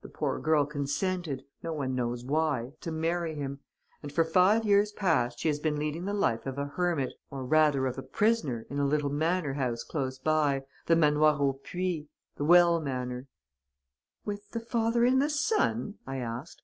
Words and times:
The 0.00 0.08
poor 0.08 0.38
girl 0.40 0.64
consented, 0.64 1.44
no 1.62 1.70
one 1.74 1.94
knows 1.94 2.24
why, 2.24 2.72
to 2.80 2.90
marry 2.90 3.34
him; 3.34 3.60
and 4.02 4.10
for 4.10 4.24
five 4.24 4.64
years 4.64 4.90
past 4.90 5.38
she 5.38 5.48
has 5.48 5.58
been 5.60 5.76
leading 5.78 6.06
the 6.06 6.14
life 6.14 6.46
of 6.46 6.56
a 6.56 6.64
hermit, 6.78 7.12
or 7.30 7.44
rather 7.44 7.84
of 7.86 7.98
a 7.98 8.02
prisoner, 8.02 8.66
in 8.70 8.78
a 8.78 8.86
little 8.86 9.10
manor 9.10 9.52
house 9.52 9.84
close 9.84 10.18
by, 10.18 10.64
the 10.86 10.96
Manoir 10.96 11.36
au 11.42 11.60
Puits, 11.62 12.08
the 12.36 12.44
Well 12.46 12.80
Manor.' 12.80 13.26
"'With 14.24 14.48
the 14.52 14.60
father 14.60 15.04
and 15.04 15.20
the 15.20 15.28
son?' 15.28 15.96
I 16.06 16.20
asked. 16.20 16.62